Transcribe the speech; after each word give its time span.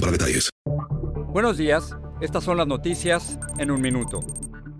para 0.00 0.12
detalles. 0.12 0.50
Buenos 1.32 1.56
días, 1.56 1.96
estas 2.20 2.44
son 2.44 2.56
las 2.56 2.66
noticias 2.66 3.38
en 3.58 3.70
un 3.70 3.80
minuto. 3.80 4.20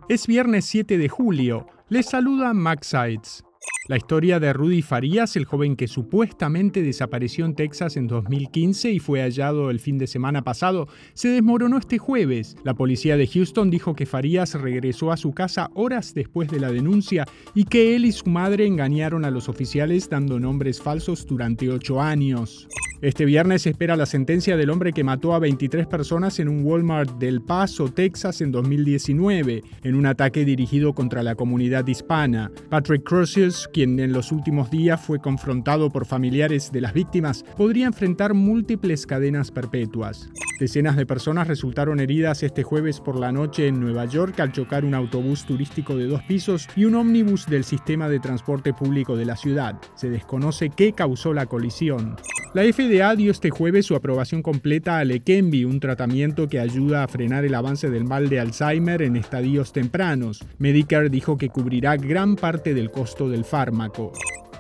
Es 0.09 0.27
viernes 0.27 0.65
7 0.65 0.97
de 0.99 1.09
julio. 1.09 1.67
Les 1.89 2.07
saluda 2.07 2.55
Max 2.55 2.89
Sides. 2.89 3.45
La 3.89 3.97
historia 3.97 4.39
de 4.39 4.53
Rudy 4.53 4.83
Farías, 4.83 5.35
el 5.37 5.47
joven 5.47 5.75
que 5.75 5.89
supuestamente 5.89 6.83
desapareció 6.83 7.47
en 7.47 7.55
Texas 7.55 7.97
en 7.97 8.07
2015 8.07 8.91
y 8.91 8.99
fue 8.99 9.23
hallado 9.23 9.71
el 9.71 9.81
fin 9.81 9.97
de 9.97 10.07
semana 10.07 10.45
pasado, 10.45 10.89
se 11.15 11.31
desmoronó 11.31 11.79
este 11.79 11.97
jueves. 11.97 12.59
La 12.65 12.75
policía 12.75 13.17
de 13.17 13.27
Houston 13.27 13.71
dijo 13.71 13.95
que 13.95 14.05
Farías 14.05 14.53
regresó 14.53 15.11
a 15.11 15.17
su 15.17 15.33
casa 15.33 15.71
horas 15.73 16.13
después 16.13 16.51
de 16.51 16.61
la 16.61 16.71
denuncia 16.71 17.25
y 17.55 17.65
que 17.65 17.97
él 17.97 18.05
y 18.05 18.13
su 18.13 18.29
madre 18.29 18.67
engañaron 18.67 19.25
a 19.25 19.31
los 19.31 19.49
oficiales 19.49 20.11
dando 20.11 20.39
nombres 20.39 20.83
falsos 20.83 21.27
durante 21.27 21.71
ocho 21.71 22.03
años. 22.03 22.69
Este 23.01 23.25
viernes 23.25 23.65
espera 23.65 23.95
la 23.95 24.07
sentencia 24.07 24.57
del 24.57 24.71
hombre 24.71 24.93
que 24.93 25.05
mató 25.05 25.33
a 25.33 25.39
23 25.39 25.87
personas 25.87 26.41
en 26.41 26.49
un 26.49 26.65
Walmart 26.65 27.17
del 27.21 27.41
Paso, 27.41 27.93
Texas, 27.93 28.41
en 28.41 28.51
2019, 28.51 29.63
en 29.85 29.95
un 29.95 30.05
ataque 30.05 30.45
dirigido 30.45 30.93
contra 30.95 31.23
la 31.23 31.37
comunidad 31.37 31.87
hispana. 31.87 32.51
Patrick 32.71 33.05
Crucius, 33.05 33.69
quien 33.79 34.01
en 34.01 34.13
los 34.13 34.33
últimos 34.33 34.73
días 34.73 35.01
fue 35.01 35.21
confrontado 35.21 35.89
por 35.89 36.05
familiares 36.05 36.73
de 36.73 36.81
las 36.81 36.93
víctimas, 36.93 37.45
podría 37.57 37.87
enfrentar 37.87 38.35
múltiples 38.35 39.07
cadenas 39.07 39.53
perpetuas. 39.53 40.29
Decenas 40.59 40.97
de 40.97 41.07
personas 41.07 41.47
resultaron 41.47 42.01
heridas 42.01 42.43
este 42.43 42.65
jueves 42.65 42.99
por 42.99 43.17
la 43.17 43.31
noche 43.31 43.69
en 43.69 43.79
Nueva 43.79 44.05
York 44.07 44.41
al 44.41 44.51
chocar 44.51 44.85
un 44.85 44.95
autobús 44.95 45.45
turístico 45.45 45.95
de 45.95 46.09
dos 46.09 46.25
pisos 46.25 46.67
y 46.75 46.87
un 46.87 46.97
ómnibus 46.97 47.47
del 47.47 47.63
sistema 47.63 48.09
de 48.09 48.19
transporte 48.19 48.75
público 48.75 49.15
de 49.15 49.27
la 49.27 49.37
ciudad. 49.37 49.79
Se 49.95 50.11
desconoce 50.11 50.71
qué 50.71 50.93
causó 50.93 51.33
la 51.33 51.47
colisión. 51.47 52.17
La 52.55 52.63
FDA 52.63 53.15
dio 53.15 53.31
este 53.31 53.51
jueves 53.51 53.85
su 53.85 53.95
aprobación 53.95 54.43
completa 54.43 54.99
a 54.99 55.05
Leqembi, 55.05 55.67
un 55.67 55.81
tratamiento 55.81 56.49
que 56.49 56.59
ayuda 56.59 57.05
a 57.05 57.09
frenar 57.09 57.45
el 57.45 57.55
avance 57.55 57.91
del 57.91 58.05
mal 58.05 58.31
de 58.31 58.41
Alzheimer 58.41 59.03
en 59.03 59.17
estadios 59.17 59.73
tempranos. 59.73 60.43
Medicare 60.57 61.11
dijo 61.11 61.37
que 61.37 61.51
cubrirá 61.51 61.97
gran 61.97 62.37
parte 62.37 62.73
del 62.73 62.91
costo 62.91 63.29
del 63.29 63.45
fármaco. 63.45 64.13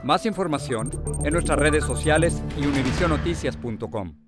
Más 0.04 0.26
información 0.26 0.90
en 1.24 1.32
nuestras 1.32 1.58
redes 1.58 1.82
sociales 1.82 2.42
y 2.60 2.66
univisionoticias.com. 2.66 4.27